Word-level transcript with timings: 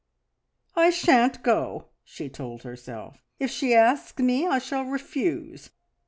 "I 0.75 0.89
shan't 0.89 1.43
go!" 1.43 1.89
she 2.03 2.27
told 2.27 2.63
herself. 2.63 3.21
"If 3.39 3.51
she 3.51 3.75
asks 3.75 4.17
me 4.17 4.47
I 4.47 4.57
shall 4.57 4.83
refuse. 4.85 5.69